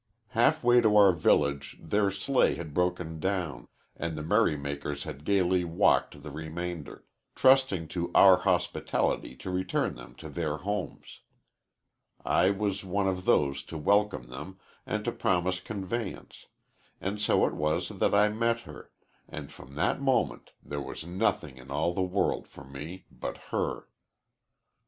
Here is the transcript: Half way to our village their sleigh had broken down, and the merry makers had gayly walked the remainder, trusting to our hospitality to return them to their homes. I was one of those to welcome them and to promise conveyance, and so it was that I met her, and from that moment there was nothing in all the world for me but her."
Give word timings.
Half 0.29 0.63
way 0.63 0.81
to 0.81 0.97
our 0.97 1.11
village 1.11 1.77
their 1.79 2.09
sleigh 2.09 2.55
had 2.55 2.73
broken 2.73 3.19
down, 3.19 3.67
and 3.95 4.17
the 4.17 4.23
merry 4.23 4.57
makers 4.57 5.03
had 5.03 5.23
gayly 5.23 5.63
walked 5.63 6.23
the 6.23 6.31
remainder, 6.31 7.05
trusting 7.35 7.87
to 7.89 8.09
our 8.15 8.37
hospitality 8.37 9.35
to 9.35 9.51
return 9.51 9.93
them 9.93 10.15
to 10.15 10.27
their 10.27 10.57
homes. 10.57 11.19
I 12.25 12.49
was 12.49 12.83
one 12.83 13.07
of 13.07 13.25
those 13.25 13.61
to 13.65 13.77
welcome 13.77 14.27
them 14.29 14.57
and 14.87 15.05
to 15.05 15.11
promise 15.11 15.59
conveyance, 15.59 16.47
and 16.99 17.21
so 17.21 17.45
it 17.45 17.53
was 17.53 17.89
that 17.89 18.15
I 18.15 18.29
met 18.29 18.61
her, 18.61 18.89
and 19.29 19.51
from 19.51 19.75
that 19.75 20.01
moment 20.01 20.53
there 20.63 20.81
was 20.81 21.05
nothing 21.05 21.59
in 21.59 21.69
all 21.69 21.93
the 21.93 22.01
world 22.01 22.47
for 22.47 22.63
me 22.63 23.05
but 23.11 23.37
her." 23.51 23.85